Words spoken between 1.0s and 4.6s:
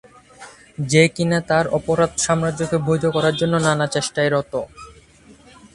কিনা তার অপরাধ সাম্রাজ্যকে বৈধ করার জন্য নানা চেষ্টায় রত।